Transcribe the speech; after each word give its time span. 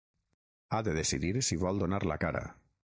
Ha 0.69 0.79
de 0.87 0.95
decidir 0.97 1.35
si 1.49 1.59
vol 1.67 1.85
donar 1.85 2.03
la 2.13 2.21
cara. 2.27 2.45